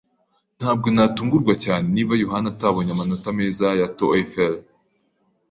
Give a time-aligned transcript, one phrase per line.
[0.59, 4.53] Ntabwo natungurwa cyane niba yohani atabonye amanota meza ya TOEFL.